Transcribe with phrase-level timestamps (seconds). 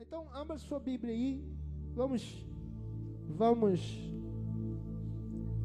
[0.00, 1.44] Então, abra sua Bíblia aí.
[1.94, 2.46] Vamos,
[3.28, 4.10] vamos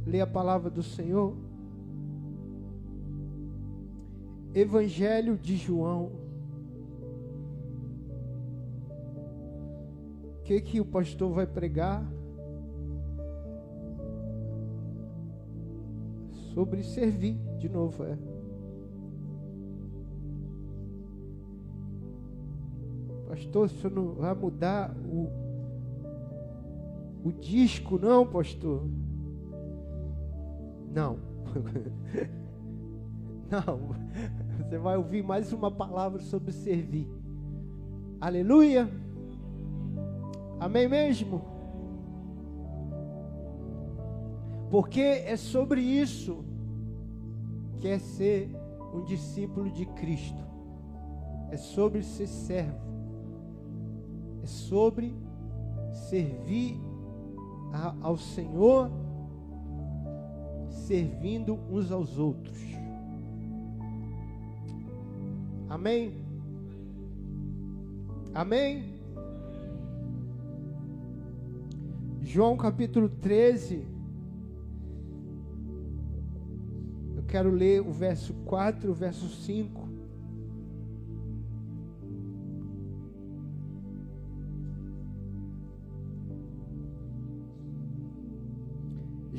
[0.05, 1.37] ler a palavra do Senhor.
[4.53, 6.11] Evangelho de João.
[10.39, 12.05] O que que o pastor vai pregar?
[16.53, 18.34] Sobre servir, de novo, é.
[23.35, 25.29] Pastor, o senhor não vai mudar o,
[27.21, 28.87] o disco, não, pastor?
[30.89, 31.19] Não.
[33.51, 33.93] não.
[34.57, 37.09] Você vai ouvir mais uma palavra sobre servir.
[38.21, 38.89] Aleluia.
[40.57, 41.41] Amém mesmo?
[44.71, 46.45] Porque é sobre isso
[47.81, 48.49] que é ser
[48.93, 50.41] um discípulo de Cristo.
[51.51, 52.94] É sobre ser servo
[54.45, 55.11] é sobre
[55.91, 56.79] servir
[57.73, 58.91] a, ao Senhor,
[60.69, 62.55] servindo uns aos outros.
[65.67, 66.13] Amém?
[68.35, 68.93] Amém?
[72.21, 73.83] João capítulo 13.
[77.15, 79.94] Eu quero ler o verso 4, o verso 5.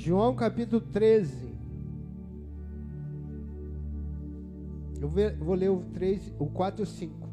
[0.06, 1.34] João capítulo 13.
[5.00, 7.28] Eu vou ler o 3, o 4 e o 5.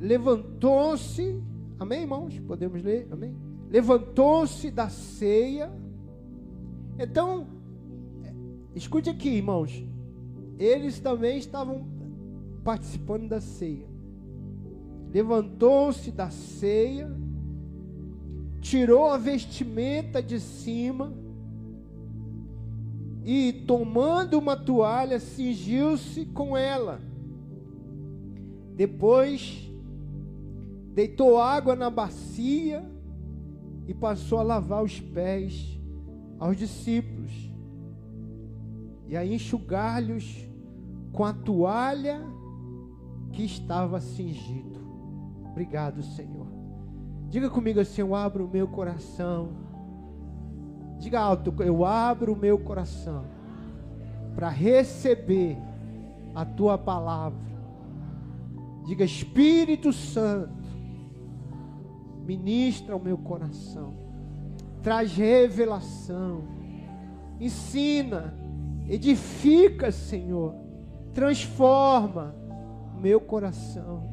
[0.00, 1.38] Levantou-se,
[1.78, 2.38] amém, irmãos?
[2.38, 3.36] Podemos ler, amém?
[3.68, 5.70] Levantou-se da ceia.
[6.98, 7.46] Então,
[8.74, 9.84] escute aqui, irmãos.
[10.58, 11.86] Eles também estavam
[12.64, 13.86] participando da ceia.
[15.12, 17.14] Levantou-se da ceia,
[18.62, 21.12] tirou a vestimenta de cima,
[23.30, 26.98] e, tomando uma toalha, cingiu-se com ela.
[28.74, 29.70] Depois,
[30.94, 32.90] deitou água na bacia
[33.86, 35.78] e passou a lavar os pés
[36.38, 37.52] aos discípulos
[39.06, 40.48] e a enxugar-lhes
[41.12, 42.22] com a toalha
[43.30, 44.80] que estava cingido.
[45.50, 46.46] Obrigado, Senhor.
[47.28, 49.67] Diga comigo assim: eu abro o meu coração
[50.98, 53.24] Diga alto, eu abro o meu coração
[54.34, 55.56] para receber
[56.34, 57.48] a tua palavra.
[58.84, 60.68] Diga, Espírito Santo,
[62.24, 63.94] ministra o meu coração,
[64.82, 66.42] traz revelação,
[67.40, 68.34] ensina,
[68.88, 70.54] edifica, Senhor,
[71.12, 72.34] transforma
[72.96, 74.08] o meu coração.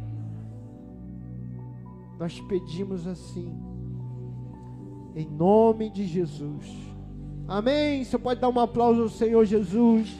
[2.20, 3.75] Nós pedimos assim
[5.16, 6.66] em nome de Jesus.
[7.48, 8.04] Amém.
[8.04, 10.14] Você pode dar um aplauso ao Senhor Jesus.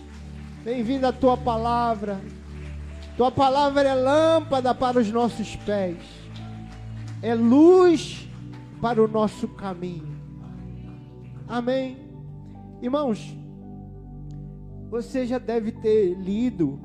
[0.64, 2.22] Bem-vindo a tua palavra.
[3.18, 5.98] Tua palavra é lâmpada para os nossos pés,
[7.22, 8.28] é luz
[8.82, 10.16] para o nosso caminho.
[11.48, 11.98] Amém.
[12.82, 13.34] Irmãos,
[14.90, 16.78] você já deve ter lido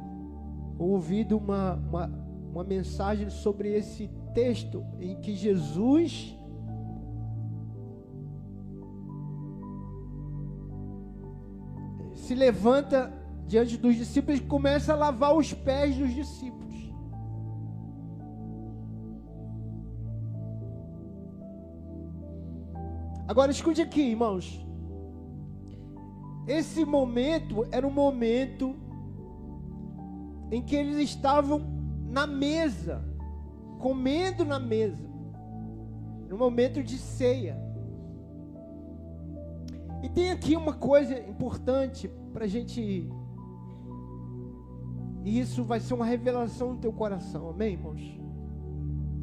[0.79, 2.11] ou ouvido uma, uma,
[2.53, 6.37] uma mensagem sobre esse texto em que Jesus
[12.31, 13.13] se levanta
[13.45, 16.77] diante dos discípulos e começa a lavar os pés dos discípulos.
[23.27, 24.65] Agora escute aqui, irmãos.
[26.47, 28.77] Esse momento era um momento
[30.53, 31.61] em que eles estavam
[32.07, 33.05] na mesa,
[33.81, 35.11] comendo na mesa,
[36.29, 37.59] no momento de ceia.
[40.03, 43.11] E tem aqui uma coisa importante para a gente.
[45.25, 48.19] E isso vai ser uma revelação no teu coração, amém, irmãos?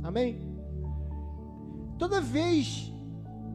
[0.04, 0.56] Amém?
[1.98, 2.94] Toda vez,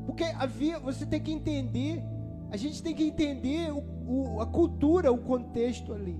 [0.07, 2.03] porque havia, você tem que entender,
[2.51, 6.19] a gente tem que entender o, o, a cultura, o contexto ali,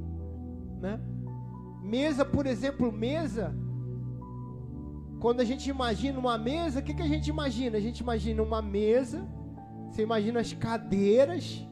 [0.81, 1.01] né?
[1.83, 3.53] Mesa, por exemplo, mesa.
[5.21, 7.77] Quando a gente imagina uma mesa, o que, que a gente imagina?
[7.77, 9.29] A gente imagina uma mesa
[9.93, 11.63] você imagina as cadeiras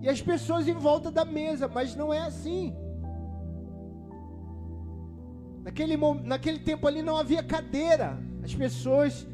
[0.00, 2.74] e as pessoas em volta da mesa, mas não é assim.
[5.62, 5.94] Naquele,
[6.24, 8.18] naquele tempo ali não havia cadeira.
[8.42, 9.26] As pessoas,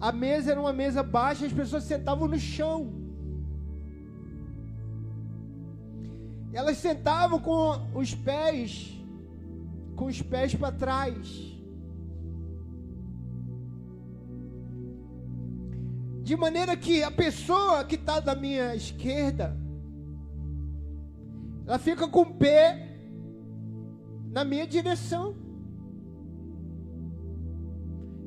[0.00, 2.92] a mesa era uma mesa baixa, as pessoas sentavam no chão.
[6.52, 8.96] Elas sentavam com os pés,
[9.96, 11.49] com os pés para trás.
[16.30, 19.58] De maneira que a pessoa que está da minha esquerda,
[21.66, 23.00] ela fica com o pé
[24.30, 25.34] na minha direção.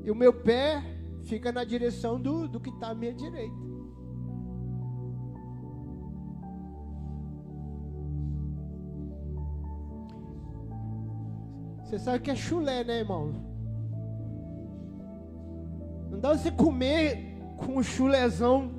[0.04, 0.84] E o meu pé
[1.22, 3.56] fica na direção do, do que está à minha direita.
[11.86, 13.32] Você sabe que é chulé, né, irmão?
[16.12, 17.33] Não dá você comer
[17.66, 18.72] com um chulézão,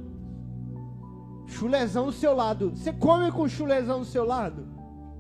[1.47, 2.71] chulézão do seu lado.
[2.71, 4.67] Você come com um chulézão do seu lado?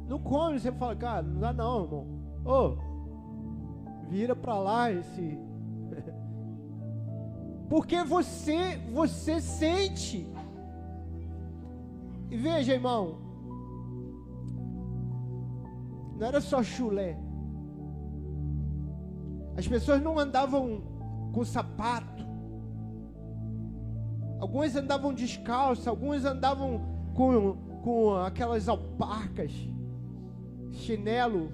[0.06, 2.06] Não come, você fala, cara, não dá não, irmão.
[2.44, 5.38] Ô, oh, vira pra lá esse.
[7.68, 10.28] Porque você, você sente.
[12.30, 13.18] E veja, irmão,
[16.18, 17.18] não era só chulé.
[19.56, 20.82] As pessoas não andavam
[21.32, 22.23] com sapato.
[24.44, 26.82] Alguns andavam descalços, alguns andavam
[27.14, 29.50] com, com aquelas alparcas,
[30.70, 31.50] chinelo.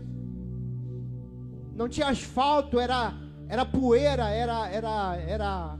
[1.72, 3.14] Não tinha asfalto, era,
[3.48, 5.78] era poeira, era, era, era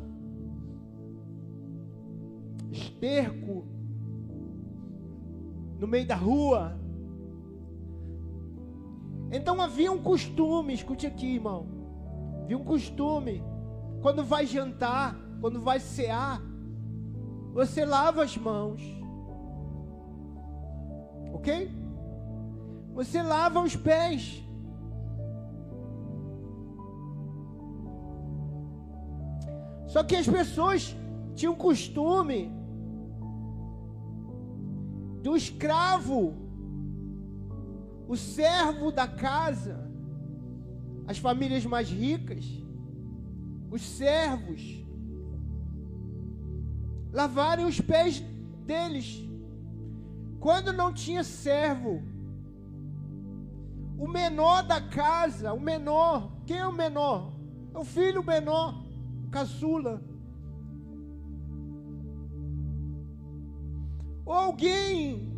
[2.71, 3.65] esterco
[5.81, 6.79] no meio da rua.
[9.33, 11.67] Então havia um costume, escute aqui, irmão
[12.47, 13.43] de um costume.
[14.01, 16.41] Quando vai jantar, quando vai cear,
[17.53, 18.81] você lava as mãos.
[21.33, 21.71] Ok?
[22.95, 24.43] Você lava os pés.
[29.87, 30.95] Só que as pessoas
[31.35, 32.53] tinham costume
[35.23, 36.35] do escravo,
[38.07, 39.91] o servo da casa,
[41.07, 42.45] as famílias mais ricas,
[43.71, 44.63] os servos,
[47.13, 48.21] lavarem os pés
[48.65, 49.23] deles.
[50.39, 52.03] Quando não tinha servo,
[53.99, 57.33] o menor da casa, o menor, quem é o menor?
[57.75, 58.83] É o filho menor,
[59.27, 60.03] o caçula.
[64.25, 65.29] Ou alguém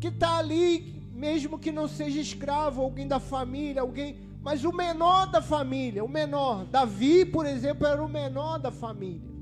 [0.00, 5.26] que está ali mesmo que não seja escravo, alguém da família, alguém, mas o menor
[5.30, 6.66] da família, o menor.
[6.66, 9.32] Davi, por exemplo, era o menor da família.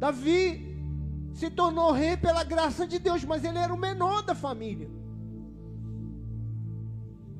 [0.00, 0.76] Davi
[1.32, 4.90] se tornou rei pela graça de Deus, mas ele era o menor da família.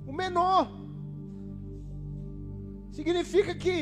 [0.06, 0.70] O menor.
[2.92, 3.76] Significa que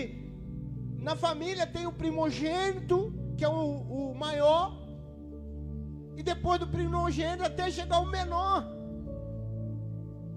[0.97, 4.75] na família tem o primogênito, que é o, o maior,
[6.17, 8.76] e depois do primogênito até chegar o menor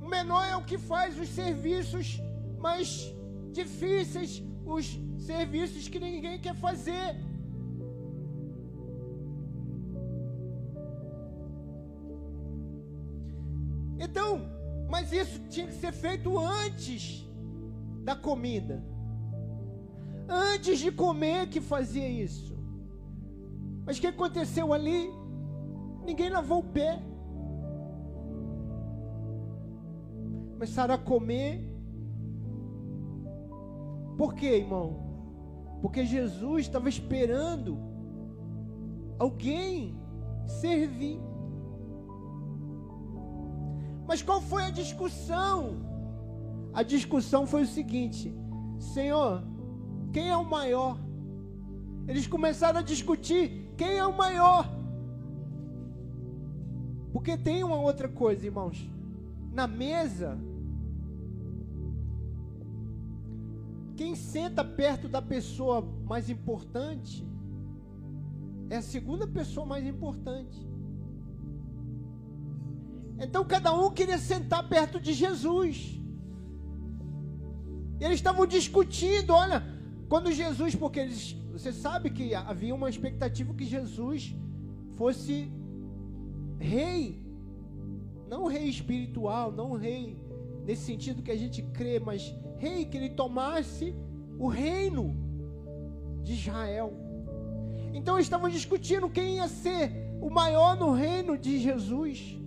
[0.10, 2.20] menor é o que faz os serviços
[2.60, 3.14] mais
[3.52, 7.16] difíceis, os serviços que ninguém quer fazer.
[14.00, 14.50] Então,
[14.90, 17.28] mas isso tinha que ser feito antes
[18.04, 18.84] da comida.
[20.28, 22.58] Antes de comer que fazia isso.
[23.86, 25.12] Mas o que aconteceu ali?
[26.06, 27.02] Ninguém lavou o pé.
[30.60, 31.64] Começaram a comer.
[34.18, 34.88] Por quê, irmão?
[35.82, 37.80] Porque Jesus estava esperando
[39.18, 39.98] alguém
[40.46, 41.18] servir.
[44.06, 45.78] Mas qual foi a discussão?
[46.74, 48.36] A discussão foi o seguinte:
[48.78, 49.42] Senhor,
[50.12, 51.00] quem é o maior?
[52.06, 54.70] Eles começaram a discutir quem é o maior.
[57.14, 58.92] Porque tem uma outra coisa, irmãos.
[59.54, 60.38] Na mesa,
[64.00, 67.28] Quem senta perto da pessoa mais importante
[68.70, 70.58] é a segunda pessoa mais importante.
[73.20, 76.00] Então cada um queria sentar perto de Jesus.
[78.00, 79.62] Eles estavam discutindo, olha,
[80.08, 84.34] quando Jesus, porque eles, você sabe que havia uma expectativa que Jesus
[84.96, 85.52] fosse
[86.58, 87.22] rei,
[88.30, 90.18] não rei espiritual, não rei
[90.64, 93.96] nesse sentido que a gente crê, mas rei, que ele tomasse
[94.38, 95.16] o reino
[96.22, 96.94] de Israel.
[97.94, 102.38] Então eles estavam discutindo quem ia ser o maior no reino de Jesus.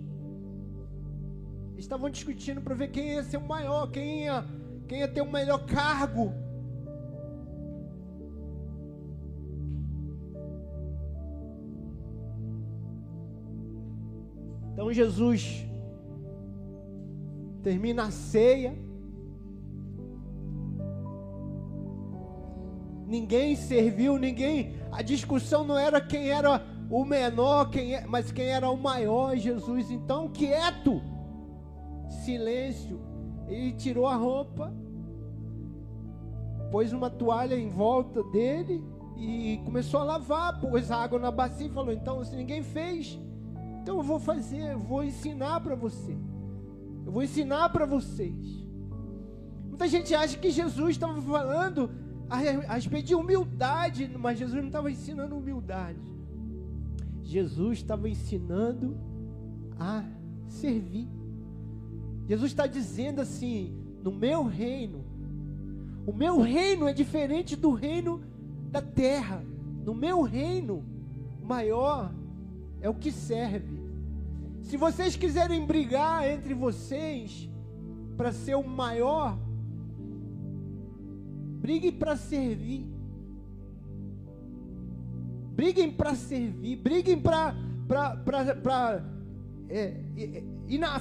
[1.75, 4.45] Estavam discutindo para ver quem ia ser o maior, quem ia,
[4.87, 6.31] quem ia ter o melhor cargo.
[14.71, 15.65] Então Jesus
[17.61, 18.75] termina a ceia.
[23.05, 24.75] Ninguém serviu, ninguém.
[24.91, 29.35] A discussão não era quem era o menor, quem é, mas quem era o maior,
[29.35, 29.91] Jesus.
[29.91, 31.01] Então, quieto,
[32.23, 33.01] silêncio.
[33.47, 34.73] Ele tirou a roupa,
[36.71, 38.83] pôs uma toalha em volta dele
[39.17, 43.19] e começou a lavar, pôs água na bacia e falou: Então, se ninguém fez,
[43.81, 46.17] então eu vou fazer, eu vou ensinar para você.
[47.05, 48.63] Eu vou ensinar para vocês.
[49.67, 51.89] Muita gente acha que Jesus estava falando
[52.33, 55.99] a respeito de humildade, mas Jesus não estava ensinando humildade.
[57.21, 58.97] Jesus estava ensinando
[59.79, 60.03] a
[60.47, 61.07] servir.
[62.27, 65.03] Jesus está dizendo assim: no meu reino,
[66.05, 68.21] o meu reino é diferente do reino
[68.71, 69.43] da terra.
[69.85, 70.83] No meu reino,
[71.41, 72.13] maior
[72.81, 73.81] é o que serve.
[74.61, 77.49] Se vocês quiserem brigar entre vocês
[78.15, 79.37] para ser o maior,
[81.63, 82.85] briguem para servir.
[85.55, 87.55] Briguem para servir, briguem para
[89.69, 89.93] é,
[90.67, 90.99] ir, na,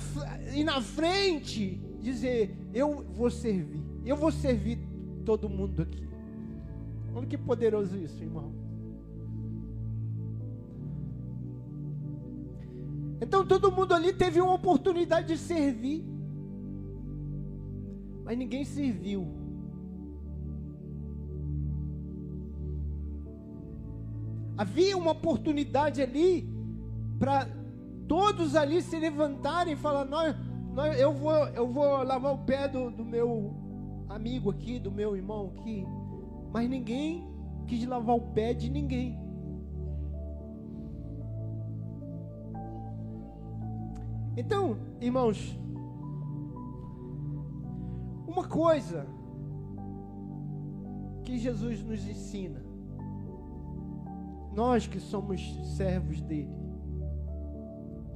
[0.54, 4.78] ir na frente, dizer: Eu vou servir, eu vou servir
[5.24, 6.06] todo mundo aqui.
[7.12, 8.52] Olha que poderoso isso, irmão.
[13.20, 16.04] Então todo mundo ali teve uma oportunidade de servir,
[18.24, 19.41] mas ninguém serviu.
[24.62, 26.48] Havia uma oportunidade ali
[27.18, 27.48] para
[28.06, 30.36] todos ali se levantarem e falar: nós,
[30.72, 33.56] nós, eu, vou, eu vou lavar o pé do, do meu
[34.08, 35.84] amigo aqui, do meu irmão aqui.
[36.52, 37.28] Mas ninguém
[37.66, 39.18] quis lavar o pé de ninguém.
[44.36, 45.58] Então, irmãos,
[48.28, 49.08] uma coisa
[51.24, 52.71] que Jesus nos ensina,
[54.54, 55.40] nós que somos
[55.76, 56.54] servos dele,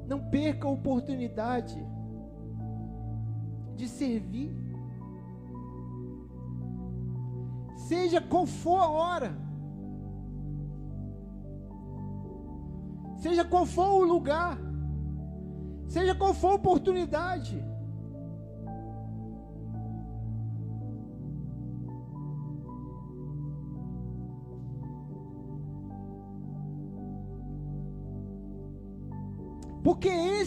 [0.07, 1.77] não perca a oportunidade
[3.75, 4.55] de servir,
[7.77, 9.37] seja qual for a hora,
[13.17, 14.67] seja qual for o lugar.
[15.89, 17.65] Seja qual for a oportunidade.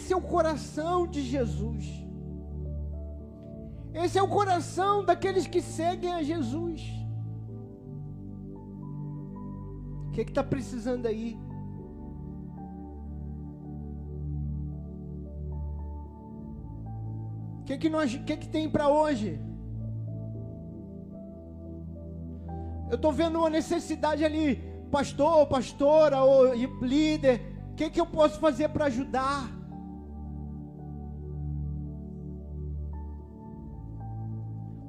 [0.10, 1.86] Esse é o coração de Jesus.
[3.94, 6.82] Esse é o coração daqueles que seguem a Jesus.
[10.08, 11.38] O que está precisando aí?
[17.68, 19.40] que que nós, que que tem para hoje?
[22.90, 24.56] Eu estou vendo uma necessidade ali,
[24.90, 26.52] pastor, pastora ou
[26.82, 27.40] líder.
[27.72, 29.59] O que que eu posso fazer para ajudar?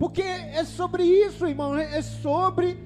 [0.01, 2.83] Porque é sobre isso, irmão, é sobre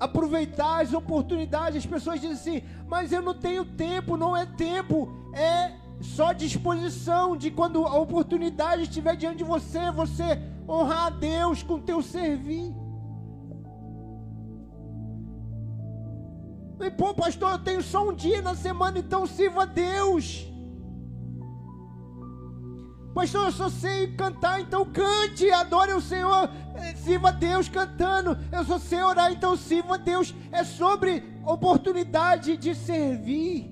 [0.00, 1.84] aproveitar as oportunidades.
[1.84, 7.36] As pessoas dizem assim, mas eu não tenho tempo, não é tempo, é só disposição
[7.36, 12.74] de quando a oportunidade estiver diante de você, você honrar a Deus com teu servir.
[16.80, 20.50] E pô, pastor, eu tenho só um dia na semana, então sirva a Deus.
[23.14, 28.38] Pastor, eu só sei cantar, então cante, adore o Senhor, eh, sirva Deus cantando.
[28.50, 30.34] Eu só sei orar, então sirva Deus.
[30.50, 33.70] É sobre oportunidade de servir.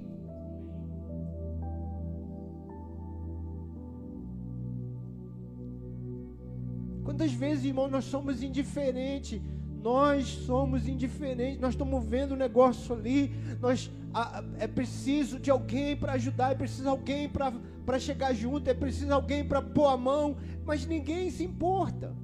[7.02, 9.40] Quantas vezes, irmão, nós somos indiferentes?
[9.82, 15.96] Nós somos indiferentes, nós estamos vendo o negócio ali, nós, a, é preciso de alguém
[15.96, 20.36] para ajudar, é preciso alguém para chegar junto, é preciso alguém para pôr a mão,
[20.66, 22.14] mas ninguém se importa.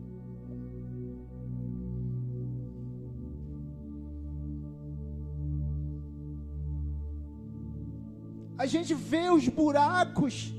[8.59, 10.55] A gente vê os buracos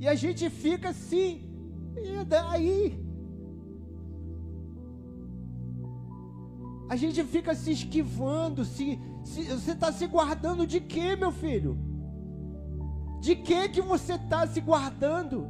[0.00, 1.42] e a gente fica assim,
[1.96, 3.11] e daí?
[6.92, 11.78] A gente fica se esquivando, se, se você está se guardando de quê, meu filho?
[13.18, 15.48] De que que você está se guardando?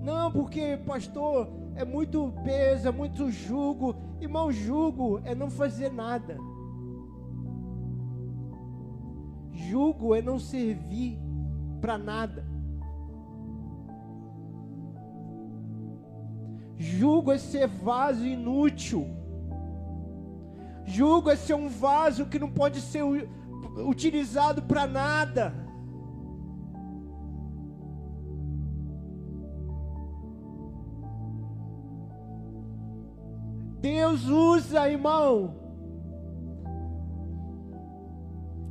[0.00, 3.94] Não, porque pastor é muito peso, é muito jugo.
[4.22, 6.38] Irmão, jugo é não fazer nada.
[9.52, 11.20] Jugo é não servir
[11.78, 12.42] para nada.
[16.78, 19.20] Jugo é ser vaso inútil.
[21.30, 23.02] É ser um vaso que não pode ser
[23.78, 25.54] utilizado para nada.
[33.80, 35.56] Deus usa, irmão.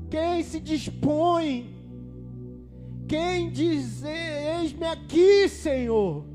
[0.10, 1.76] Quem se dispõe,
[3.08, 6.31] quem diz: Eis-me aqui, Senhor.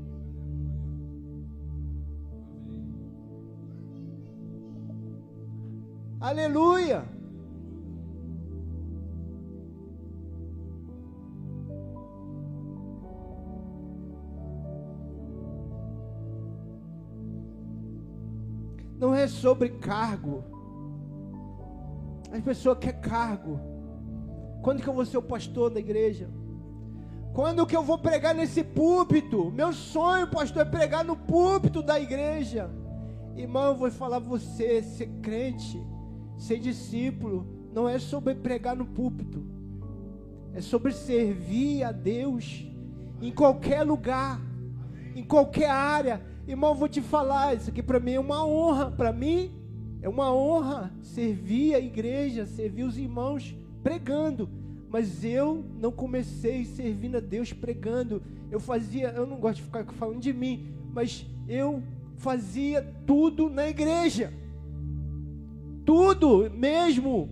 [6.19, 7.05] Aleluia.
[18.97, 20.43] Não é sobre cargo.
[22.31, 23.59] As pessoas querem cargo.
[24.63, 26.27] Quando que eu vou ser o pastor da igreja?
[27.31, 29.51] Quando que eu vou pregar nesse púlpito?
[29.51, 32.71] Meu sonho, pastor, é pregar no púlpito da igreja.
[33.35, 35.79] Irmão, eu vou falar você, ser crente
[36.37, 39.43] Ser discípulo não é sobre pregar no púlpito,
[40.53, 42.65] é sobre servir a Deus
[43.21, 44.39] em qualquer lugar,
[45.15, 46.21] em qualquer área.
[46.47, 49.51] Irmão, vou te falar, isso aqui para mim é uma honra, para mim
[50.01, 54.49] é uma honra servir a igreja, servir os irmãos pregando.
[54.89, 58.21] Mas eu não comecei servindo a Deus pregando.
[58.49, 61.83] Eu fazia, eu não gosto de ficar falando de mim, mas eu
[62.15, 64.31] fazia tudo na igreja
[65.87, 67.29] tudo mesmo.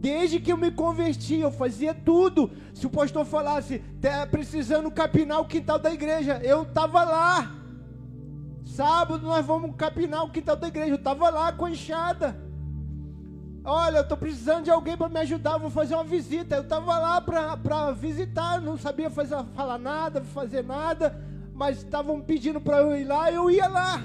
[0.00, 2.50] Desde que eu me converti, eu fazia tudo.
[2.74, 7.54] Se o pastor falasse, tá precisando capinar o quintal da igreja, eu estava lá.
[8.64, 12.36] Sábado nós vamos capinar o quintal da igreja, eu estava lá com a enxada.
[13.62, 16.56] Olha, eu estou precisando de alguém para me ajudar, vou fazer uma visita.
[16.56, 21.16] Eu estava lá para visitar, não sabia fazer, falar nada, fazer nada,
[21.54, 24.02] mas estavam pedindo para eu ir lá, eu ia lá.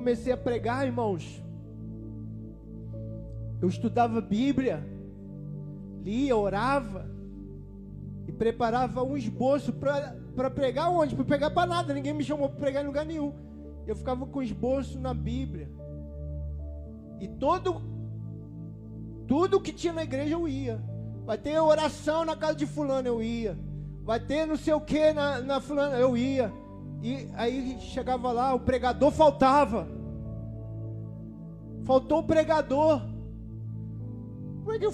[0.00, 1.42] Comecei a pregar, irmãos,
[3.60, 4.82] eu estudava Bíblia,
[6.02, 7.06] lia, orava
[8.26, 11.14] e preparava um esboço para pregar onde?
[11.14, 13.34] Para pregar para nada, ninguém me chamou para pregar em lugar nenhum.
[13.86, 15.70] Eu ficava com esboço na Bíblia.
[17.20, 17.82] E todo
[19.28, 20.82] tudo que tinha na igreja eu ia.
[21.26, 23.56] Vai ter oração na casa de fulano, eu ia.
[24.02, 26.50] Vai ter não sei o que na, na fulana, eu ia.
[27.02, 29.88] E aí chegava lá, o pregador faltava.
[31.84, 33.00] Faltou o pregador.
[34.60, 34.92] Como é que eu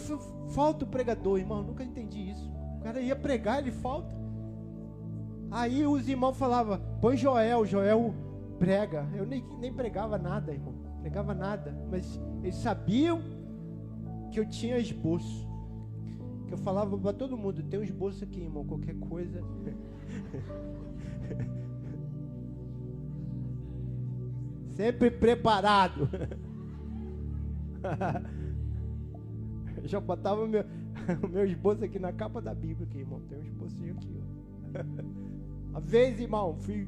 [0.49, 1.63] falta o pregador, irmão?
[1.63, 2.49] Nunca entendi isso.
[2.79, 4.15] O cara ia pregar, ele falta.
[5.51, 8.15] Aí os irmãos falavam, põe Joel, Joel
[8.59, 9.07] prega.
[9.15, 10.75] Eu nem, nem pregava nada, irmão.
[11.01, 11.77] Pregava nada.
[11.91, 13.21] Mas eles sabiam
[14.31, 15.47] que eu tinha esboço.
[16.47, 18.65] Que eu falava para todo mundo, tem um esboço aqui, irmão.
[18.65, 19.43] Qualquer coisa.
[24.77, 26.09] Sempre preparado.
[29.85, 30.67] Já botava o meu,
[31.25, 33.23] o meu esboço aqui na capa da Bíblia, aqui, irmão.
[33.23, 34.25] Tem um esboço aqui, ó.
[35.71, 36.87] Uma vez, irmão, fui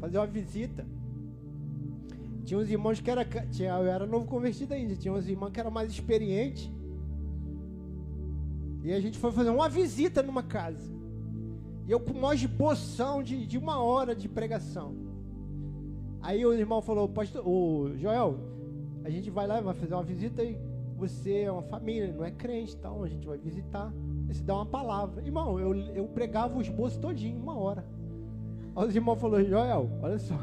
[0.00, 0.84] fazer uma visita.
[2.44, 3.24] Tinha uns irmãos que era.
[3.24, 4.96] Tinha, eu era novo convertido ainda.
[4.96, 6.68] Tinha uns irmãos que eram mais experientes.
[8.82, 10.90] E a gente foi fazer uma visita numa casa.
[11.86, 14.99] E eu com uma esboção de, de uma hora de pregação.
[16.22, 18.38] Aí o irmão falou, pastor, o Joel,
[19.04, 20.58] a gente vai lá, vai fazer uma visita e
[20.96, 23.92] você é uma família, não é crente, então a gente vai visitar.
[24.28, 25.22] E se dá uma palavra.
[25.22, 27.84] Irmão, eu, eu pregava o esboço todinho, uma hora.
[28.76, 30.38] Aí o irmão falou, Joel, olha só,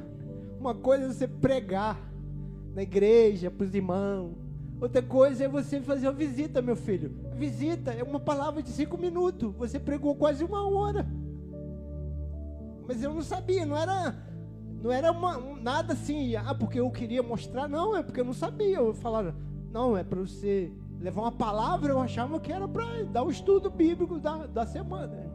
[0.60, 1.98] uma coisa é você pregar
[2.74, 4.34] na igreja, para os irmãos.
[4.80, 7.12] Outra coisa é você fazer uma visita, meu filho.
[7.36, 9.54] visita é uma palavra de cinco minutos.
[9.56, 11.06] Você pregou quase uma hora.
[12.88, 14.16] Mas eu não sabia, não era
[14.82, 18.26] não era uma, um, nada assim, ah, porque eu queria mostrar, não, é porque eu
[18.26, 18.78] não sabia.
[18.78, 19.36] Eu falava,
[19.72, 23.70] não, é para você levar uma palavra, eu achava que era para dar o estudo
[23.70, 25.32] bíblico da, da semana.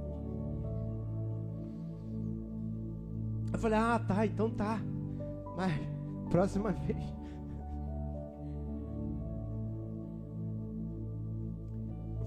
[3.52, 4.80] Eu falei, ah, tá, então tá.
[5.56, 5.72] Mas
[6.30, 7.22] próxima vez.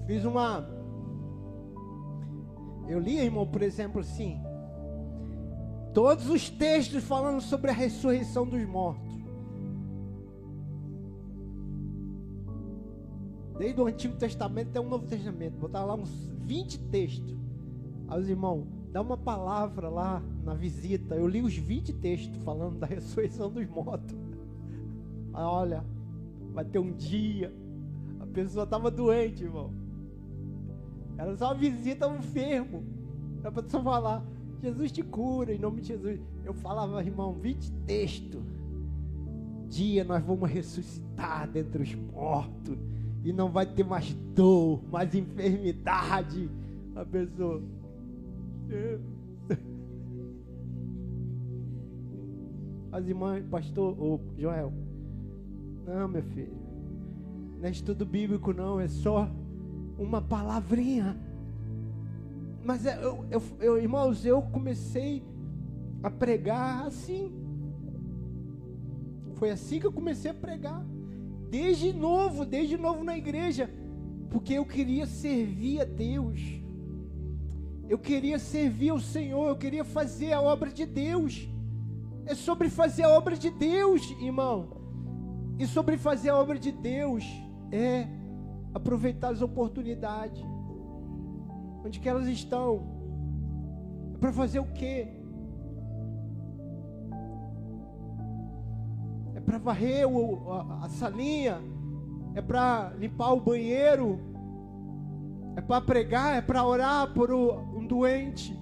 [0.06, 0.64] Fiz uma.
[2.88, 4.45] Eu li, irmão, por exemplo, assim.
[5.96, 9.16] Todos os textos falando sobre a ressurreição dos mortos.
[13.58, 15.58] Desde o Antigo Testamento até o Novo Testamento.
[15.58, 17.34] Botar lá uns 20 textos.
[18.10, 21.16] Aí os irmãos, dá uma palavra lá na visita.
[21.16, 24.18] Eu li os 20 textos falando da ressurreição dos mortos.
[25.34, 25.86] Aí, olha,
[26.52, 27.56] vai ter um dia.
[28.20, 29.72] A pessoa estava doente, irmão.
[31.18, 32.84] Era só visita um enfermo.
[33.40, 34.26] Era para só falar,
[34.62, 36.20] Jesus te cura, em nome de Jesus.
[36.44, 38.42] Eu falava, irmão, 20 texto.
[39.68, 42.78] Dia nós vamos ressuscitar dentre os mortos.
[43.24, 46.50] E não vai ter mais dor, mais enfermidade.
[46.96, 47.62] A pessoa.
[52.92, 54.72] As irmãs, pastor, ô Joel.
[55.86, 56.56] Não, meu filho.
[57.60, 58.80] Não é estudo bíblico, não.
[58.80, 59.30] É só
[59.98, 61.18] uma palavrinha.
[62.66, 65.24] Mas é, eu, eu, eu, irmãos, eu comecei
[66.02, 67.32] a pregar assim.
[69.36, 70.84] Foi assim que eu comecei a pregar.
[71.52, 73.70] Desde novo, desde novo na igreja.
[74.32, 76.42] Porque eu queria servir a Deus.
[77.88, 79.48] Eu queria servir ao Senhor.
[79.48, 81.48] Eu queria fazer a obra de Deus.
[82.26, 84.82] É sobre fazer a obra de Deus, irmão.
[85.60, 87.24] E sobre fazer a obra de Deus
[87.72, 88.08] é
[88.74, 90.55] aproveitar as oportunidades.
[91.86, 92.82] Onde que elas estão?
[94.16, 95.08] É para fazer o quê?
[99.36, 101.62] É para varrer o, a, a salinha?
[102.34, 104.20] É para limpar o banheiro?
[105.56, 106.36] É para pregar?
[106.36, 108.60] É para orar por um doente?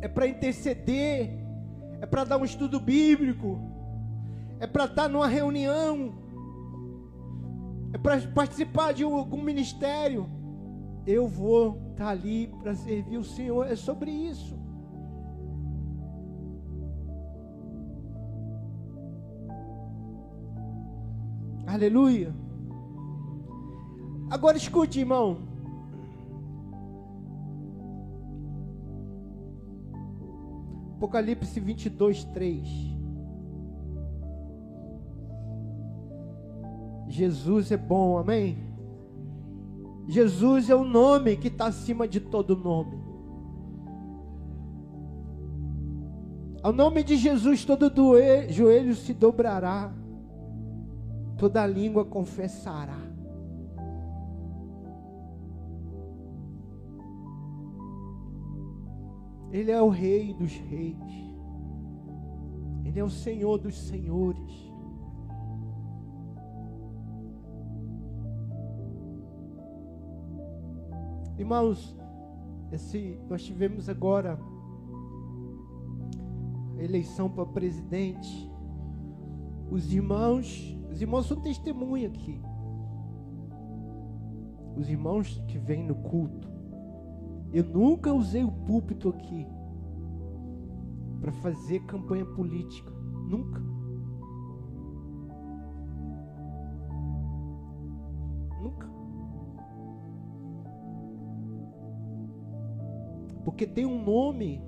[0.00, 1.38] É para interceder?
[2.00, 3.60] É para dar um estudo bíblico?
[4.58, 6.23] É para estar numa reunião?
[7.94, 10.28] É para participar de algum ministério,
[11.06, 13.70] eu vou estar tá ali para servir o Senhor.
[13.70, 14.58] É sobre isso.
[21.64, 22.34] Aleluia.
[24.28, 25.38] Agora escute, irmão.
[30.96, 32.93] Apocalipse 22, 3.
[37.14, 38.58] Jesus é bom, amém?
[40.08, 42.98] Jesus é o nome que está acima de todo nome.
[46.60, 47.88] Ao nome de Jesus, todo
[48.50, 49.94] joelho se dobrará,
[51.38, 52.98] toda língua confessará.
[59.52, 60.96] Ele é o Rei dos Reis,
[62.84, 64.73] Ele é o Senhor dos Senhores.
[71.38, 71.96] Irmãos,
[72.70, 74.38] esse, nós tivemos agora
[76.78, 78.50] a eleição para presidente.
[79.70, 82.40] Os irmãos, os irmãos são testemunha aqui.
[84.76, 86.48] Os irmãos que vêm no culto.
[87.52, 89.46] Eu nunca usei o púlpito aqui
[91.20, 92.90] para fazer campanha política.
[93.28, 93.73] Nunca.
[103.54, 104.60] Porque tem um nome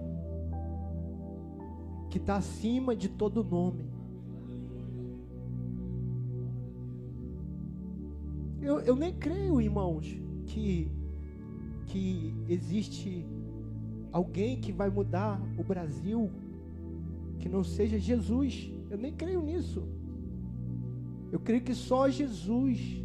[2.08, 3.84] que está acima de todo nome.
[8.62, 10.06] Eu, eu nem creio, irmãos,
[10.46, 10.88] que,
[11.86, 13.26] que existe
[14.12, 16.30] alguém que vai mudar o Brasil
[17.40, 18.72] que não seja Jesus.
[18.88, 19.82] Eu nem creio nisso.
[21.32, 23.02] Eu creio que só Jesus,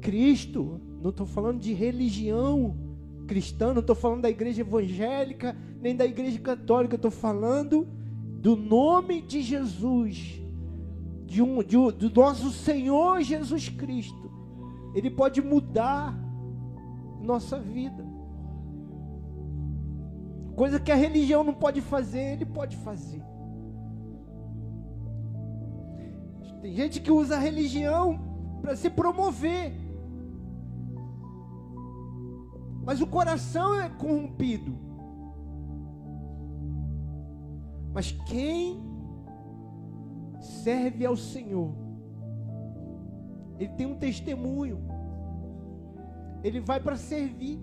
[0.00, 2.85] Cristo, não estou falando de religião,
[3.26, 7.86] cristã, não estou falando da igreja evangélica, nem da igreja católica, estou falando
[8.40, 10.40] do nome de Jesus,
[11.26, 14.30] de um, de do nosso Senhor Jesus Cristo.
[14.94, 16.16] Ele pode mudar
[17.20, 18.04] nossa vida.
[20.54, 23.22] Coisa que a religião não pode fazer, ele pode fazer.
[26.62, 28.18] Tem gente que usa a religião
[28.62, 29.85] para se promover.
[32.86, 34.72] Mas o coração é corrompido.
[37.92, 38.80] Mas quem
[40.40, 41.74] serve ao Senhor,
[43.58, 44.78] ele tem um testemunho.
[46.44, 47.58] Ele vai para servir.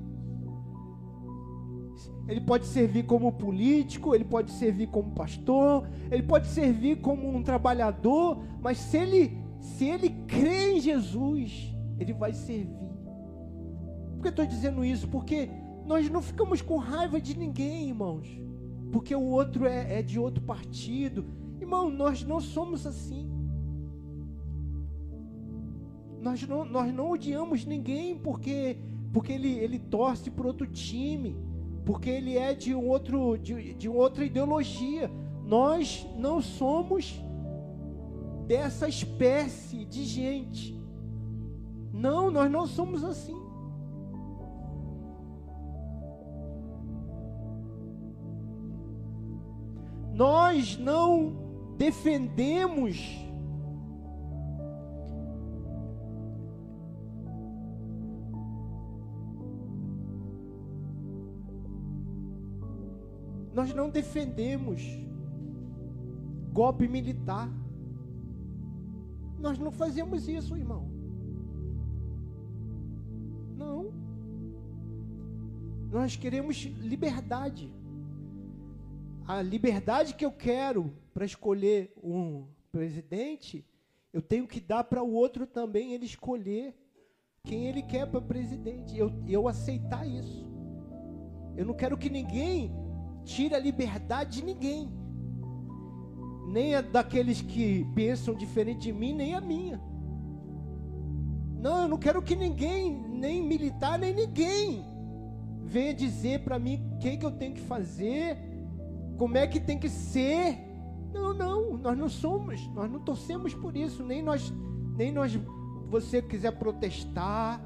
[2.28, 7.42] Ele pode servir como político, ele pode servir como pastor, ele pode servir como um
[7.42, 12.93] trabalhador, mas se ele se ele crê em Jesus, ele vai servir
[14.24, 15.08] que eu estou dizendo isso?
[15.08, 15.50] Porque
[15.86, 18.28] nós não ficamos com raiva de ninguém, irmãos.
[18.92, 21.26] Porque o outro é, é de outro partido.
[21.60, 23.30] Irmão, nós não somos assim.
[26.22, 28.78] Nós não, nós não odiamos ninguém porque,
[29.12, 31.36] porque ele, ele torce por outro time,
[31.86, 35.12] porque ele é de, um outro, de, de outra ideologia.
[35.46, 37.22] Nós não somos
[38.48, 40.82] dessa espécie de gente.
[41.92, 43.43] Não, nós não somos assim.
[50.14, 53.24] Nós não defendemos
[63.54, 64.82] nós não defendemos
[66.52, 67.50] golpe militar.
[69.40, 70.90] Nós não fazemos isso, irmão.
[73.58, 73.94] Não.
[75.92, 77.72] Nós queremos liberdade.
[79.26, 83.66] A liberdade que eu quero para escolher um presidente,
[84.12, 86.76] eu tenho que dar para o outro também ele escolher
[87.44, 88.98] quem ele quer para presidente.
[88.98, 90.46] Eu, eu aceitar isso.
[91.56, 92.72] Eu não quero que ninguém
[93.24, 94.92] tire a liberdade de ninguém.
[96.48, 99.82] Nem a daqueles que pensam diferente de mim, nem a minha.
[101.62, 104.84] Não, eu não quero que ninguém, nem militar, nem ninguém,
[105.64, 108.38] venha dizer para mim o que, que eu tenho que fazer,
[109.18, 110.58] como é que tem que ser.
[111.14, 114.52] Não, não, nós não somos, nós não torcemos por isso, nem nós,
[114.98, 115.40] nem nós,
[115.88, 117.62] você quiser protestar,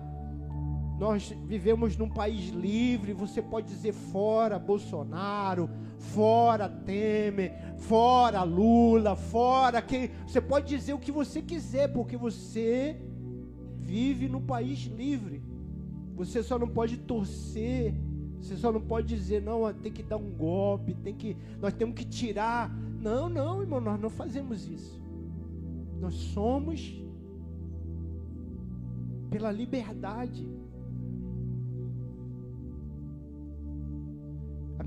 [1.00, 9.82] nós vivemos num país livre, você pode dizer fora Bolsonaro, fora Temer, fora Lula, fora
[9.82, 10.10] quem.
[10.26, 13.00] Você pode dizer o que você quiser, porque você
[13.80, 15.44] vive num país livre.
[16.16, 17.94] Você só não pode torcer,
[18.42, 21.96] você só não pode dizer, não, tem que dar um golpe, tem que, nós temos
[21.96, 22.72] que tirar.
[23.02, 25.02] Não, não, irmão, nós não fazemos isso.
[26.00, 27.02] Nós somos
[29.30, 30.48] pela liberdade.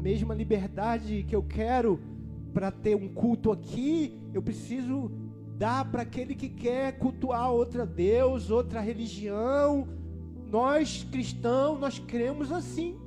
[0.00, 2.00] mesma liberdade que eu quero
[2.54, 5.10] para ter um culto aqui, eu preciso
[5.56, 9.86] dar para aquele que quer cultuar outra Deus, outra religião.
[10.50, 12.98] Nós cristãos, nós cremos assim.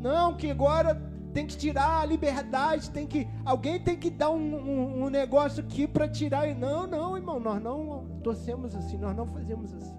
[0.00, 0.94] Não, que agora
[1.32, 5.62] tem que tirar a liberdade, tem que alguém tem que dar um, um, um negócio
[5.62, 6.54] aqui para tirar.
[6.54, 9.96] Não, não, irmão, nós não torcemos assim, nós não fazemos assim.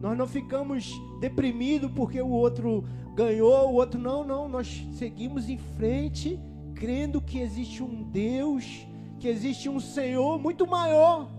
[0.00, 4.48] Nós não ficamos deprimidos porque o outro ganhou, o outro não, não.
[4.48, 6.38] Nós seguimos em frente,
[6.74, 8.86] crendo que existe um Deus,
[9.18, 11.30] que existe um Senhor muito maior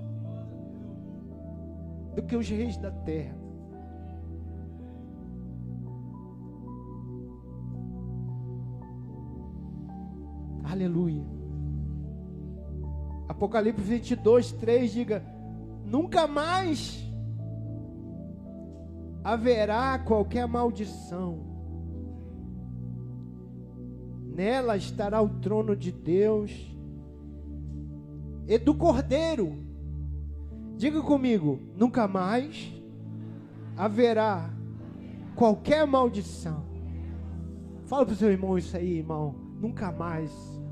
[2.15, 3.44] do que os reis da terra.
[10.75, 11.23] Aleluia.
[13.29, 15.23] Apocalipse 22, 3 diga:
[15.85, 17.01] Nunca mais
[19.23, 21.39] haverá qualquer maldição.
[24.35, 26.51] Nela estará o trono de Deus
[28.45, 29.63] e do Cordeiro.
[30.75, 32.69] Diga comigo, nunca mais
[33.77, 34.49] haverá
[35.37, 36.65] qualquer maldição.
[37.85, 39.35] Fala para o seu irmão isso aí, irmão.
[39.57, 40.64] Nunca mais.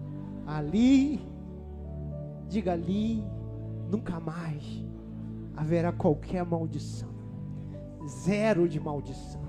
[0.46, 1.20] Ali,
[2.48, 3.24] diga ali,
[3.90, 4.86] nunca mais
[5.56, 7.14] haverá qualquer maldição
[8.08, 9.42] zero de maldição.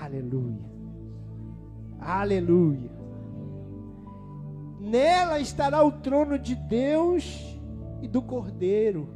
[0.00, 0.72] Aleluia.
[2.00, 2.90] Aleluia.
[4.80, 7.56] Nela estará o trono de Deus
[8.02, 9.08] e do Cordeiro.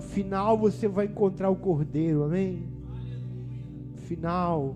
[0.00, 2.66] No final você vai encontrar o Cordeiro, amém?
[3.92, 4.74] No final,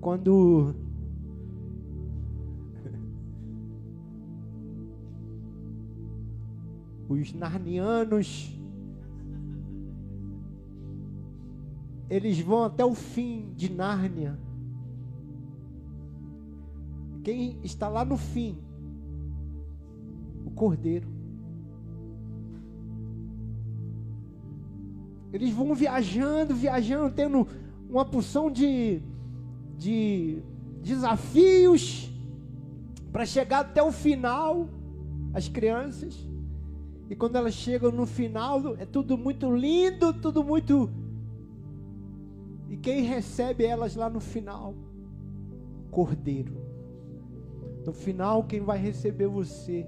[0.00, 0.74] quando
[7.08, 8.60] os narnianos,
[12.10, 14.36] eles vão até o fim de Nárnia.
[17.22, 18.58] Quem está lá no fim?
[20.44, 21.11] O cordeiro.
[25.32, 27.46] Eles vão viajando, viajando, tendo
[27.88, 29.00] uma porção de,
[29.76, 30.42] de
[30.82, 32.10] desafios
[33.10, 34.68] para chegar até o final.
[35.34, 36.28] As crianças.
[37.08, 40.90] E quando elas chegam no final, é tudo muito lindo, tudo muito.
[42.68, 44.74] E quem recebe elas lá no final?
[45.90, 46.54] Cordeiro.
[47.84, 49.86] No final, quem vai receber você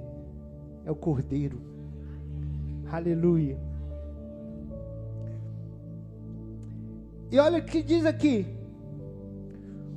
[0.84, 1.60] é o Cordeiro.
[2.90, 3.58] Aleluia.
[7.34, 8.46] E olha o que diz aqui: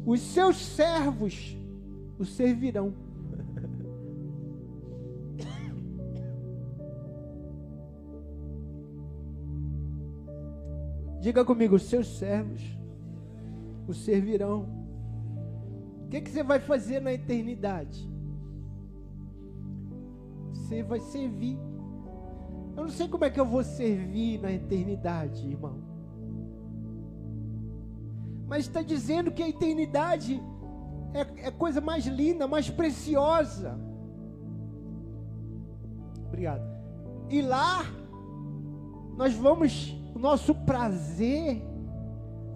[0.04, 1.56] os seus servos
[2.18, 2.92] o servirão.
[11.22, 12.60] Diga comigo, os seus servos
[13.88, 14.68] o servirão.
[16.06, 18.10] O que, que você vai fazer na eternidade?
[20.54, 21.60] Você vai servir.
[22.76, 25.87] Eu não sei como é que eu vou servir na eternidade, irmão.
[28.48, 30.42] Mas está dizendo que a eternidade
[31.14, 33.78] é, é coisa mais linda, mais preciosa.
[36.28, 36.64] Obrigado.
[37.30, 37.84] E lá
[39.18, 41.62] nós vamos, o nosso prazer,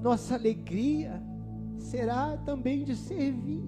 [0.02, 1.22] nossa alegria
[1.80, 3.64] será também de servir.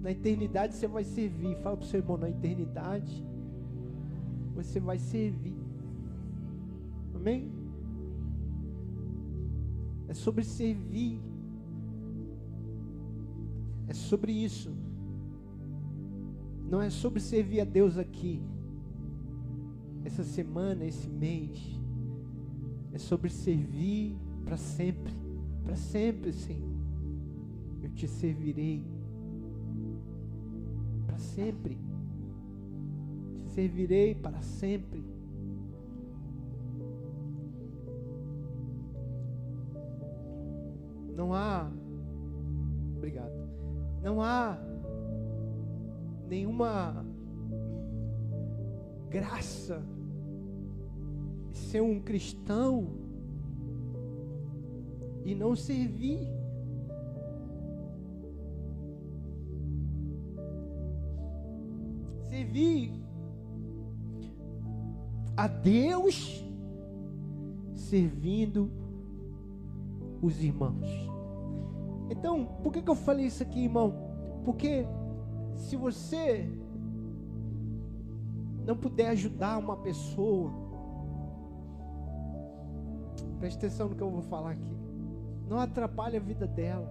[0.00, 1.56] Na eternidade você vai servir.
[1.56, 3.26] Fala para o seu irmão, na eternidade
[4.54, 5.58] você vai servir.
[7.14, 7.59] Amém?
[10.10, 11.18] É sobre servir.
[13.88, 14.70] É sobre isso.
[16.68, 18.42] Não é sobre servir a Deus aqui.
[20.04, 21.58] Essa semana, esse mês.
[22.92, 25.14] É sobre servir para sempre.
[25.64, 26.68] Para sempre, Senhor.
[27.82, 28.84] Eu te servirei
[31.20, 31.78] sempre.
[33.36, 35.04] Te servirei para sempre.
[41.20, 41.70] Não há,
[42.96, 43.46] obrigado,
[44.02, 44.58] não há
[46.26, 47.04] nenhuma
[49.10, 49.84] graça
[51.52, 52.88] ser um cristão
[55.22, 56.26] e não servir.
[62.30, 62.92] servir
[65.36, 66.42] a Deus
[67.74, 68.70] servindo
[70.22, 71.09] os irmãos.
[72.10, 73.94] Então, por que, que eu falei isso aqui, irmão?
[74.44, 74.84] Porque
[75.54, 76.50] se você
[78.66, 80.50] não puder ajudar uma pessoa,
[83.38, 84.76] preste atenção no que eu vou falar aqui.
[85.48, 86.88] Não atrapalhe a vida dela.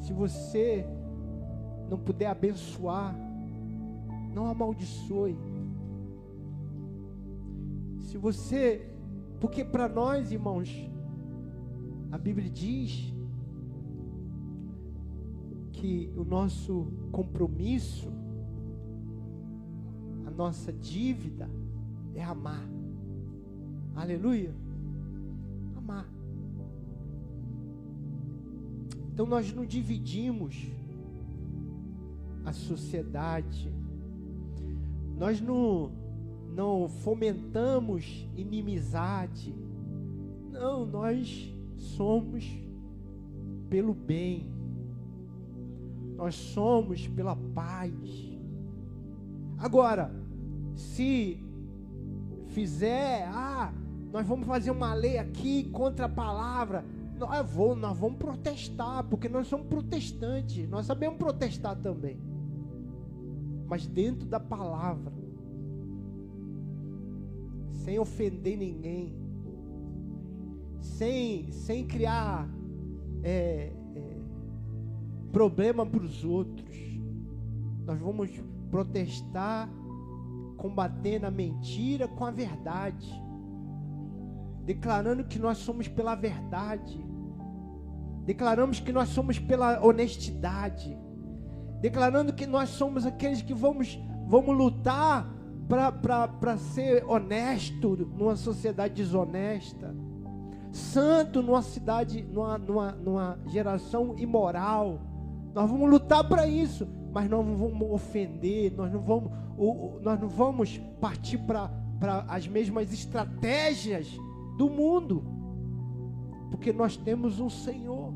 [0.00, 0.84] Se você
[1.88, 3.14] não puder abençoar,
[4.34, 5.38] não amaldiçoe.
[8.00, 8.92] Se você,
[9.40, 10.68] porque para nós, irmãos,
[12.14, 13.12] a Bíblia diz
[15.72, 18.08] que o nosso compromisso,
[20.24, 21.50] a nossa dívida
[22.14, 22.64] é amar.
[23.96, 24.54] Aleluia.
[25.76, 26.08] Amar.
[29.12, 30.68] Então nós não dividimos
[32.44, 33.74] a sociedade.
[35.18, 35.90] Nós não,
[36.54, 39.52] não fomentamos inimizade.
[40.52, 42.44] Não, nós somos
[43.68, 44.46] pelo bem.
[46.16, 47.92] Nós somos pela paz.
[49.58, 50.14] Agora,
[50.74, 51.42] se
[52.48, 53.72] fizer, ah,
[54.12, 56.84] nós vamos fazer uma lei aqui contra a palavra,
[57.18, 62.18] nós vamos, nós vamos protestar, porque nós somos protestantes, nós sabemos protestar também
[63.66, 65.12] mas dentro da palavra,
[67.72, 69.14] sem ofender ninguém,
[70.84, 72.48] sem, sem criar
[73.22, 74.16] é, é,
[75.32, 76.76] problema para os outros.
[77.86, 78.30] Nós vamos
[78.70, 79.68] protestar,
[80.56, 83.10] combatendo a mentira com a verdade,
[84.64, 87.04] declarando que nós somos pela verdade,
[88.24, 90.96] declaramos que nós somos pela honestidade.
[91.80, 95.30] Declarando que nós somos aqueles que vamos, vamos lutar
[95.68, 99.94] para ser honesto numa sociedade desonesta,
[100.74, 105.00] santo numa cidade, numa, numa, numa geração imoral.
[105.54, 109.30] Nós vamos lutar para isso, mas nós não vamos ofender, nós não vamos,
[110.02, 111.70] nós não vamos partir para
[112.28, 114.08] as mesmas estratégias
[114.58, 115.24] do mundo,
[116.50, 118.12] porque nós temos um Senhor.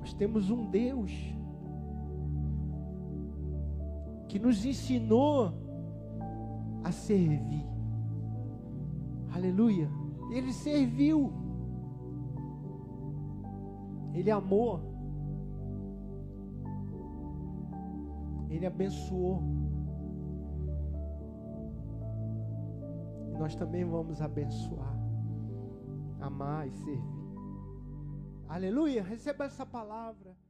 [0.00, 1.10] Nós temos um Deus
[4.28, 5.54] que nos ensinou
[6.82, 7.73] a servir.
[9.34, 9.90] Aleluia.
[10.30, 11.32] Ele serviu.
[14.12, 14.80] Ele amou.
[18.48, 19.42] Ele abençoou.
[23.32, 24.96] E nós também vamos abençoar,
[26.20, 27.02] amar e servir.
[28.48, 29.02] Aleluia.
[29.02, 30.43] Receba essa palavra.